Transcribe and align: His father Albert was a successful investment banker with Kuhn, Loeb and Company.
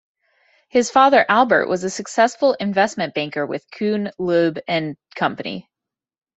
His 0.69 0.89
father 0.89 1.23
Albert 1.29 1.67
was 1.67 1.83
a 1.83 1.89
successful 1.91 2.53
investment 2.55 3.13
banker 3.13 3.45
with 3.45 3.69
Kuhn, 3.69 4.09
Loeb 4.17 4.57
and 4.67 4.97
Company. 5.13 5.69